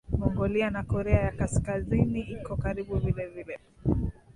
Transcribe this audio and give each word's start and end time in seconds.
Mongolia 0.17 0.69
na 0.71 0.83
Korea 0.83 1.21
ya 1.21 1.31
Kaskazini 1.31 2.19
Iko 2.21 2.55
karibu 2.55 2.95
vilevile 2.97 3.59